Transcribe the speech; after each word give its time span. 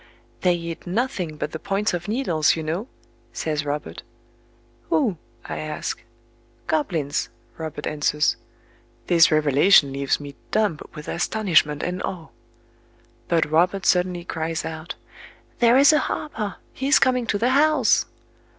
"They 0.41 0.55
eat 0.55 0.87
nothing 0.87 1.37
but 1.37 1.51
the 1.51 1.59
points 1.59 1.93
of 1.93 2.07
needles, 2.07 2.55
you 2.55 2.63
know," 2.63 2.87
says 3.33 3.65
Robert. 3.65 4.01
"Who?" 4.89 5.17
I 5.45 5.59
ask. 5.59 6.01
"Goblins," 6.65 7.29
Robert 7.55 7.85
answers. 7.85 8.35
This 9.05 9.29
revelation 9.31 9.93
leaves 9.93 10.19
me 10.19 10.33
dumb 10.49 10.79
with 10.95 11.07
astonishment 11.07 11.83
and 11.83 12.01
awe... 12.01 12.29
But 13.27 13.45
Robert 13.51 13.85
suddenly 13.85 14.25
cries 14.25 14.65
out:— 14.65 14.95
"There 15.59 15.77
is 15.77 15.93
a 15.93 15.99
Harper!—he 15.99 16.87
is 16.87 16.97
coming 16.97 17.27
to 17.27 17.37
the 17.37 17.51
house!" 17.51 18.07